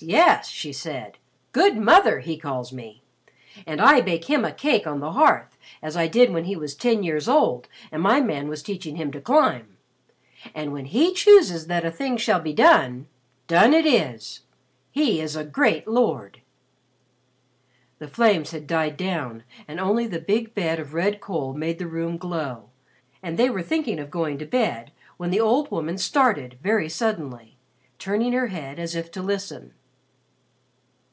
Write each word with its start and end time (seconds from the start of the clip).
Yes!" 0.00 0.50
she 0.50 0.74
said. 0.74 1.16
"'Good 1.52 1.78
Mother,' 1.78 2.18
he 2.18 2.36
calls 2.36 2.70
me. 2.70 3.02
And 3.66 3.80
I 3.80 4.02
bake 4.02 4.24
him 4.26 4.44
a 4.44 4.52
cake 4.52 4.86
on 4.86 5.00
the 5.00 5.12
hearth, 5.12 5.56
as 5.80 5.96
I 5.96 6.06
did 6.06 6.32
when 6.34 6.44
he 6.44 6.54
was 6.54 6.74
ten 6.74 7.02
years 7.02 7.26
old 7.28 7.66
and 7.90 8.02
my 8.02 8.20
man 8.20 8.48
was 8.48 8.62
teaching 8.62 8.96
him 8.96 9.10
to 9.12 9.22
climb. 9.22 9.78
And 10.54 10.72
when 10.74 10.84
he 10.86 11.14
chooses 11.14 11.66
that 11.68 11.84
a 11.86 11.90
thing 11.90 12.18
shall 12.18 12.40
be 12.40 12.52
done 12.52 13.06
done 13.46 13.72
it 13.72 13.86
is! 13.86 14.40
He 14.90 15.18
is 15.22 15.34
a 15.34 15.44
great 15.44 15.88
lord." 15.88 16.42
The 17.98 18.08
flames 18.08 18.50
had 18.50 18.66
died 18.66 18.98
down 18.98 19.44
and 19.66 19.80
only 19.80 20.06
the 20.06 20.20
big 20.20 20.52
bed 20.52 20.78
of 20.78 20.92
red 20.92 21.22
coal 21.22 21.54
made 21.54 21.78
the 21.78 21.86
room 21.86 22.18
glow, 22.18 22.68
and 23.22 23.38
they 23.38 23.48
were 23.48 23.62
thinking 23.62 23.98
of 23.98 24.10
going 24.10 24.36
to 24.40 24.46
bed 24.46 24.90
when 25.16 25.30
the 25.30 25.40
old 25.40 25.70
woman 25.70 25.96
started 25.96 26.58
very 26.60 26.90
suddenly, 26.90 27.56
turning 27.98 28.34
her 28.34 28.48
head 28.48 28.78
as 28.78 28.94
if 28.94 29.10
to 29.12 29.22
listen. 29.22 29.72